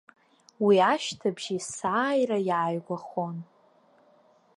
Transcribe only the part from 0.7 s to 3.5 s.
ашьҭыбжь есааира иааигәахон.